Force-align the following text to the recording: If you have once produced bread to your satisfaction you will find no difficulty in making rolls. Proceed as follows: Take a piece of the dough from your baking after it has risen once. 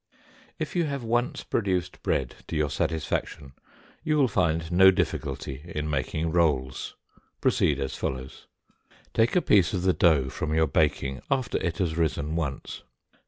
If 0.57 0.75
you 0.75 0.85
have 0.85 1.03
once 1.03 1.43
produced 1.43 2.01
bread 2.01 2.33
to 2.47 2.55
your 2.55 2.71
satisfaction 2.71 3.51
you 4.03 4.17
will 4.17 4.27
find 4.27 4.71
no 4.71 4.89
difficulty 4.89 5.61
in 5.63 5.87
making 5.91 6.31
rolls. 6.31 6.95
Proceed 7.39 7.79
as 7.79 7.95
follows: 7.95 8.47
Take 9.13 9.35
a 9.35 9.43
piece 9.43 9.73
of 9.73 9.83
the 9.83 9.93
dough 9.93 10.29
from 10.29 10.55
your 10.55 10.65
baking 10.65 11.21
after 11.29 11.59
it 11.59 11.77
has 11.77 11.97
risen 11.97 12.35
once. 12.35 12.81